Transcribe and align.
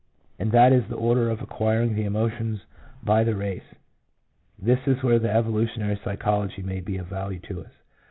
5 0.39 0.47
1 0.47 0.47
and 0.47 0.51
that 0.51 0.73
is 0.73 0.89
the 0.89 0.95
order 0.95 1.29
of 1.29 1.43
acquiring 1.43 1.93
the 1.93 2.05
emotions 2.05 2.61
by 3.03 3.23
the 3.23 3.35
race. 3.35 3.75
This 4.57 4.79
is 4.87 5.03
where 5.03 5.19
the 5.19 5.29
evolutionary 5.29 5.99
psychology 6.03 6.63
may 6.63 6.79
be 6.79 6.97
of 6.97 7.05
value 7.05 7.37
to 7.41 7.61
us. 7.65 7.71